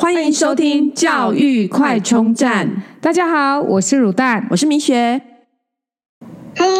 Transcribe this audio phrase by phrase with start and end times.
[0.00, 2.70] 欢迎收听教育快充站。
[3.00, 5.20] 大家好，我是乳蛋，我是明雪。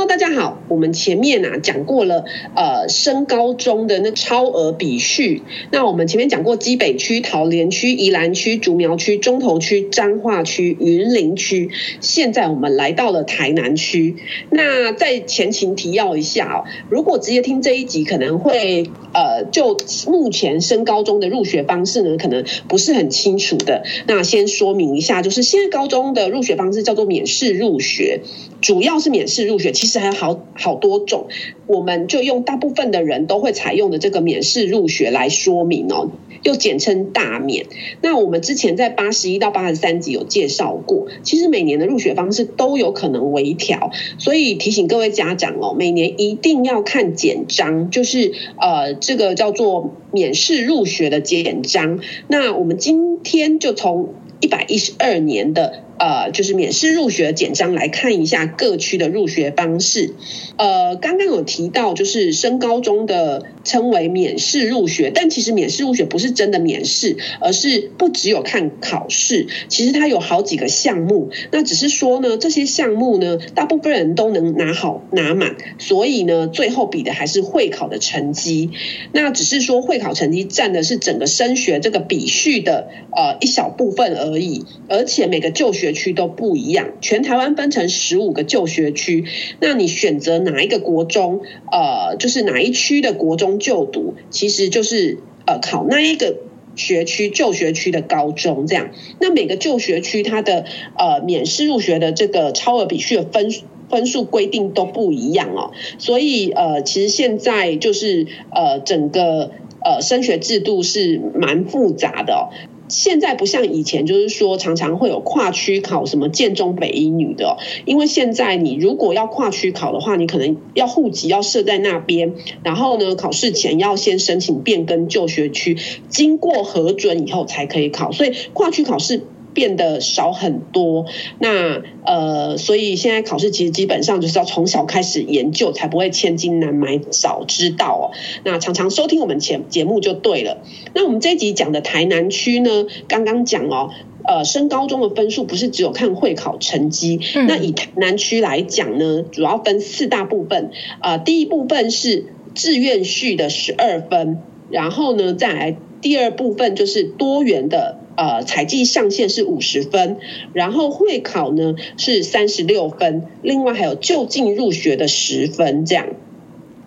[0.09, 0.59] 大家好。
[0.69, 2.25] 我们前面啊讲过了，
[2.57, 5.43] 呃，升高中的那超额比序。
[5.71, 11.71] 那我们前面讲过基北区、桃园区、宜兰区、竹苗区、中投区、彰化区、云林区。
[12.01, 14.17] 现在我们来到了台南区。
[14.49, 23.85] 那在前情提要一下哦，如果直接听这一集，可能会呃，就目前升高中的入学方式呢，可能不是很清楚的。
[24.07, 28.23] 那先说明一下，就是现在高中的入学方式叫做免试入学，
[28.61, 29.73] 主要是免试入学。
[29.73, 31.27] 其实还有好好多种，
[31.67, 36.11] 我们就用大部分的人都会采用的这个免试入学来说明哦，
[36.43, 37.67] 又简称大免。
[38.03, 52.01] 那我们之前在八十一到八十三集有介绍过，其实每年的入学方式都有可能微调，所以提醒各位家长哦，每年一定要看简章，就是呃这个叫做免试入学的简章。
[52.27, 55.85] 那我们今天就从一百一十二年的。
[55.99, 60.15] 呃，就是免试入学简章来看一下各区的入学方式。
[60.57, 71.31] 呃，刚刚有提到，就是升高中的称为免试入学，但其实免试入学不是真的免试，而是不只有看考试，其实它有好几个项目。
[71.51, 78.71] 那只是说呢，这些项目呢，大部分人都能拿好拿满，所以呢，最后比的还是会考的成绩。
[79.11, 85.88] 那只是说会考成绩占的是整个升学这个比序的呃一小部分而已，而且每个就学。
[85.89, 89.25] 学区都不一样，全台湾分成十五个就学区，
[89.59, 91.41] 那你选择哪一个国中，
[91.73, 96.37] 呃，就是哪一区的国中就读，其实就是呃考那一个
[96.77, 98.91] 学区就学区的高中这样。
[99.19, 100.67] 那每个就学区它的
[100.99, 103.51] 呃免试入学的这个超额比序的分
[103.89, 109.53] 分数规定都不一样哦，所以呃其实现在就是呃整个
[109.83, 112.53] 呃升学制度是蛮复杂的哦。
[112.89, 117.59] 现在不像以前，就是说常常会有跨区考，什么建中、北一女的。
[117.85, 125.77] 因为现在你如果要跨区考的话，你可能要户籍要设在那边，然后呢，考试前要先申请变更就学区，
[126.09, 128.13] 经过核准以后才可以考。
[128.13, 129.23] 所以跨区考试。
[129.59, 131.07] 变得少很多，
[131.41, 138.15] 那呃，所以现在考试其实基本上就是要从小开始研究，才不会千金难买早知道哦。
[138.45, 140.63] 那常常收听我们节节目就对了。
[140.95, 143.91] 那我们这一集讲的台南区呢，刚刚讲哦，
[144.23, 150.71] 呃，升高中的分数不是只有看会考成绩，嗯、那以台南区来讲呢，主要分四大部分
[151.01, 154.39] 啊、呃，第一部分是志愿序的十二分，
[154.71, 157.98] 然后呢，再来第二部分就是多元的。
[158.19, 160.17] 呃，采计上限是五十分，
[160.53, 166.09] 然后会考呢是三十六分，另外还有就近入学的十分，这样。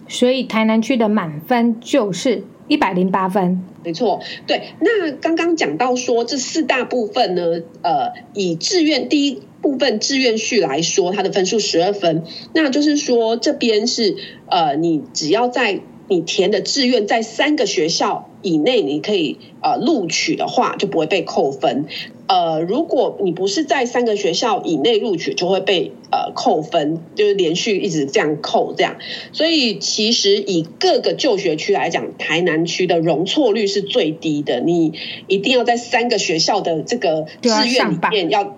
[0.10, 3.64] 所以台南区的满分就是一百零八分。
[3.86, 4.74] 没错，对。
[4.82, 14.18] 那刚刚讲到说这四大部分呢，呃，以志愿第一部分志愿序来说，它的分数十二分，那就是说这边是
[14.50, 15.80] 呃，你只要在。
[16.12, 21.86] 你填的志愿在三个学校以内，你可以呃录取的话，就不会被扣分。
[22.28, 28.98] 呃，如果你不是在三个学校以内录取，就会被呃扣分，就是连续一直这样扣这样。
[29.32, 34.60] 所以其实以各个就学区来讲，台南区的容错率是最低的。
[34.60, 34.92] 你
[35.28, 38.58] 一定要在三个学校的这个志愿里面要。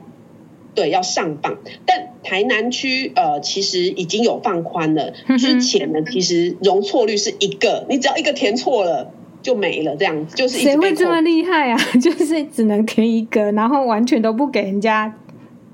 [0.75, 5.13] 对，要上榜，但台南区呃其实已经有放宽了。
[5.37, 9.11] 之前呢，其实容错率是一个，你只要一个填错了
[9.41, 10.59] 就没了，这样子就是。
[10.59, 11.77] 谁会这么厉害啊？
[12.01, 15.13] 就是只能填一个，然后完全都不给人家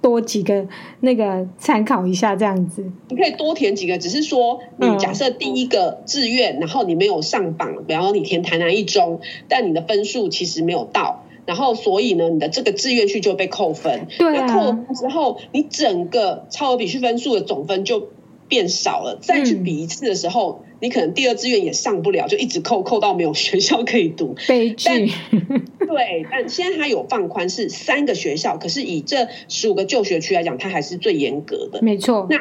[0.02, 0.66] 多几个
[1.02, 2.84] 那个参考一下，这样子。
[3.10, 11.24] 你可以多填几个，只是说你假设第一个志愿，嗯、然后你没有上榜，比方说你填台南一中，但你的分数其实没有到。
[11.50, 14.06] 然后，所以呢，你的这个志愿序就被扣分。
[14.20, 14.46] 对啊。
[14.46, 18.10] 那扣了分之后，你整个超额比序分数的总分就
[18.48, 19.18] 变少了。
[19.20, 24.36] 再去比一次的时候，嗯、你可能第二志愿也上不了，就一直扣，扣到没有学校可以读。
[24.48, 25.12] 悲剧。
[25.90, 31.81] 对，但现在它有放宽，是三个学校，可是以这十五个就学区来讲，它还是最严格的。
[31.81, 32.28] 没错。
[32.30, 32.38] 那。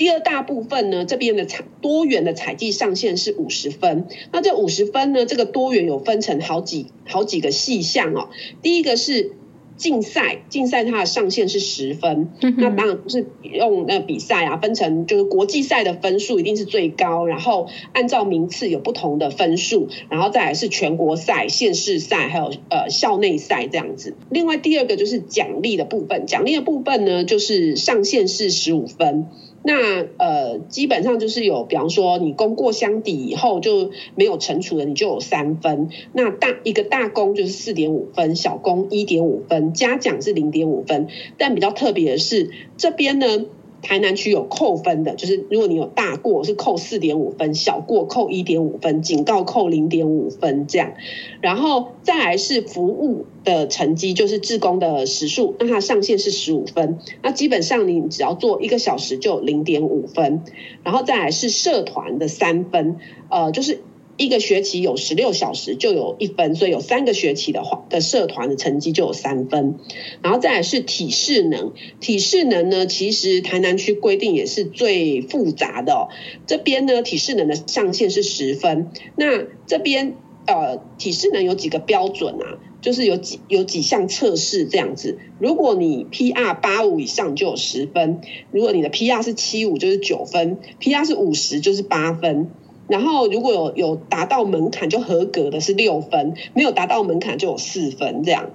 [0.00, 4.06] 第二大部分呢，这边的采多元的采计上限是五十分。
[4.32, 8.30] 那这五十分呢，这个多元有分成好几好几个细项哦。
[8.62, 9.32] 第一个是
[9.76, 12.30] 竞赛，竞赛它的上限是十分。
[12.40, 24.16] 嗯、那当然不是用那比赛啊，分成就是国际赛的分数一定是最高，然后按照名次有不同的分数，然后再来是全国赛、县市赛，还有呃校内赛这样子。
[24.30, 29.26] 另外第二个就是奖励的部分，奖励的部分呢，就是上限是十五分。
[29.62, 35.90] 那呃，基本上就是有，比方说你功过相抵以后就没有惩处了，你就有三分。
[36.12, 41.08] 那大一个大功就是四点五分，小功一点五分，嘉奖是零点五分。
[41.36, 43.46] 但比较特别的是，这边呢。
[43.82, 50.92] 台南区有扣分的，就是如果你有大过是扣四点五分，小过扣一点五分，警告扣零点五分这样。
[51.40, 56.98] 然后再来是服务的成绩，就是志工的时数，那它上限是十五分。
[57.22, 60.42] 那基本上你只要做一个小时就零点五分。
[60.82, 62.96] 然后再来是社团的三分，
[63.28, 63.80] 呃，就是。
[64.16, 69.76] 一个学期有十六小时就有一分，所以有三个学期的话的社团的成绩就有三分。
[70.22, 76.08] 然后再来是体适能，体适能呢，其实台南区规定也是最复杂的哦。
[76.46, 78.90] 这边呢，体适能的上限是十分。
[79.16, 80.16] 那这边
[80.46, 82.58] 呃，体适能有几个标准啊？
[82.82, 85.18] 就是有几有几项测试这样子。
[85.38, 88.22] 如果你 PR 八五以上就有十分，
[88.52, 92.50] 如果你的 PR 是七五就是九分，PR 是五十就是八分。
[92.90, 98.50] 然后如果有有达到门槛就合格的是六分，没有达到门槛就有四分，这样。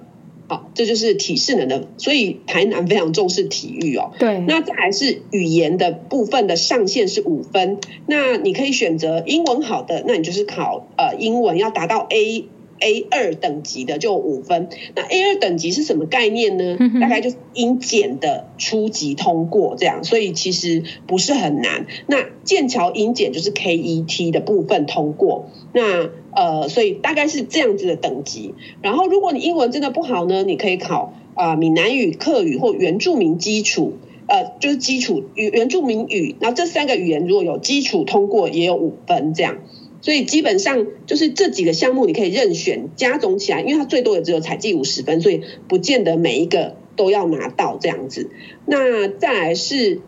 [0.48, 4.12] 好，这就是体适能的，所以台南非常重视体育哦。
[4.16, 4.38] 对。
[4.46, 12.44] 那再来是语言的部分的上限是五分，那你可以选择英文好的，那你就是考呃英文要达到 A。
[12.80, 16.76] A 二等级的就五分，那 A 二等级是什么概念呢？
[17.00, 21.86] 大概就是英检的初级通过这样，所以其实不是很难。
[22.06, 28.54] 那剑桥英检就是 KET 的部分通过，那呃，所以大概是这样子的等级。
[28.82, 33.94] 然后如果你英文真的不好呢，你可以考啊、呃、闽南语、客语或原住民基础，
[34.26, 39.58] 呃，就是基础语原住民语，然后这三个语言如果有基础通过，也有五分这样。
[40.02, 48.30] 所以基本上就是这几个项目，你可以任选，加总起来，因为它最多也只有采计五十分，所以不见得每一个都要拿到这样子。
[48.66, 50.00] 那再来是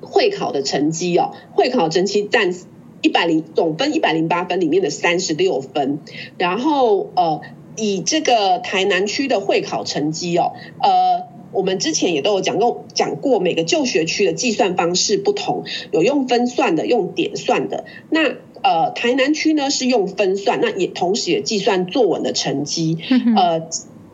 [0.00, 2.54] 会考的成绩哦，会考成绩占
[3.02, 5.98] 一百零总分一百零八分里面的三十六分，
[6.38, 7.40] 然后呃，
[7.76, 18.36] 以这个台南区的会考成绩哦，呃，我们之前也都有讲过，讲过每个就学区的计算方式不同，有用分算的，用点算的，那。
[18.62, 22.98] 呃，台南区呢是用分算，那也同时也计算作文的成绩。
[23.36, 23.68] 呃，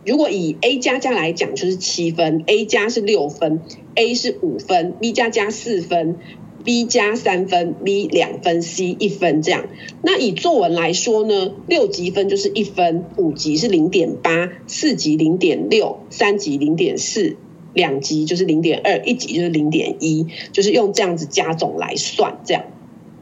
[0.05, 3.61] 如果以 A 加加来讲，就是七分，A 加是六分
[3.97, 6.19] ，A 是五分，B 加加四分
[6.63, 9.67] ，B 加三分，B 两分，C 一分这样。
[10.03, 17.37] 那以作文来说呢，六级分就是一分，五级是零点八，四级零点六，三级零点四，
[17.75, 22.65] 两级就是零点二，一级就是零点一，就是用这样子加总来算这样。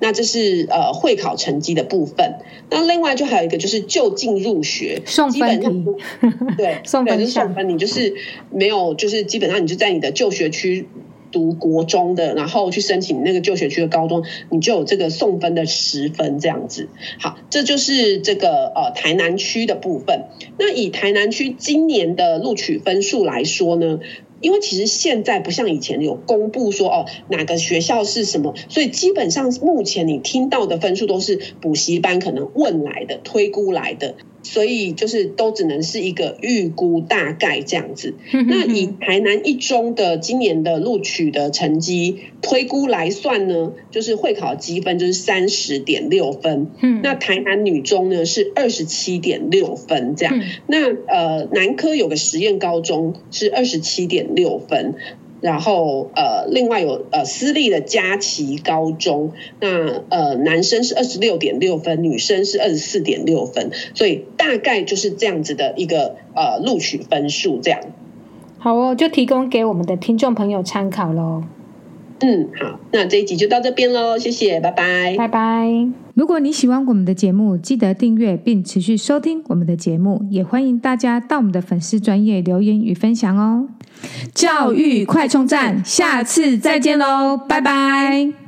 [0.04, 2.34] 那这是呃会考成绩的部分，
[2.68, 5.66] 那另外就还有一个就是就近入学，送分题，
[6.58, 8.14] 对，送分就是送分，你就是
[8.50, 10.86] 没有，就是基本上你就在你的就学区
[11.32, 16.90] 读国中的，然后去申请那个就学区的高中，你就有这个送分的十分这样子。
[17.18, 20.24] 好，这就是这个呃台南区的部分。
[20.58, 24.00] 那以台南区今年的录取分数来说呢？
[24.44, 34.16] 因为其实现在不像以前有公布说哦哪个学校是什么，所以基本上目前你听到的分数都是补习班可能问来的、推估来的。
[34.44, 38.14] 所以就是都只能是一个预估大概这样子。
[38.30, 46.68] 那以台南一中的今年的录取的成绩推估来算呢，就是会考积分就是三十点六分。
[47.02, 50.40] 那台南女中呢是二十七点六分这样。
[50.68, 54.94] 那呃南科有个实验高中是二十七点六分。
[55.44, 67.78] 然后呃，另外有呃私立的佳琪高中，那呃男生是二十六点六分，女生是二十四点六分，所以大概就是这样子的一个呃录取分数这样。
[68.56, 71.42] 好哦，就提供给我们的听众朋友参考喽。
[72.20, 75.68] 嗯，好，那这一集就到这边喽，谢谢，拜拜，拜拜。
[76.14, 83.68] 如果你喜欢我们的节目，记得订阅并持续收听我们的节目，也欢迎大家到我们的粉丝专业留言与分享哦。
[84.34, 88.43] 教育快充站，下次再见喽，拜拜。